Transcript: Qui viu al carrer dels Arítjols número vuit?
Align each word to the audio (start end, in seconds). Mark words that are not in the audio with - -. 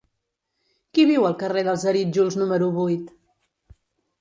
Qui 0.97 1.05
viu 1.09 1.27
al 1.29 1.35
carrer 1.43 1.63
dels 1.67 1.85
Arítjols 1.91 2.39
número 2.45 2.71
vuit? 2.79 3.13